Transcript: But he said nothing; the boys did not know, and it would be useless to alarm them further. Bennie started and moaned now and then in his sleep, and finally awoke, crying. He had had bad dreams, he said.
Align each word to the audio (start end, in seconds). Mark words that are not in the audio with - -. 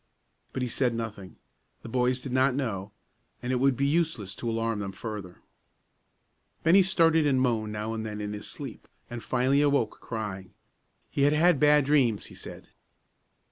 But 0.51 0.63
he 0.63 0.67
said 0.67 0.95
nothing; 0.95 1.35
the 1.83 1.87
boys 1.87 2.21
did 2.23 2.31
not 2.31 2.55
know, 2.55 2.91
and 3.43 3.53
it 3.53 3.57
would 3.57 3.77
be 3.77 3.85
useless 3.85 4.33
to 4.33 4.49
alarm 4.49 4.79
them 4.79 4.93
further. 4.93 5.43
Bennie 6.63 6.81
started 6.81 7.27
and 7.27 7.39
moaned 7.39 7.71
now 7.71 7.93
and 7.93 8.03
then 8.03 8.19
in 8.19 8.33
his 8.33 8.47
sleep, 8.47 8.87
and 9.11 9.23
finally 9.23 9.61
awoke, 9.61 9.99
crying. 9.99 10.55
He 11.11 11.21
had 11.21 11.33
had 11.33 11.59
bad 11.59 11.85
dreams, 11.85 12.25
he 12.25 12.33
said. 12.33 12.69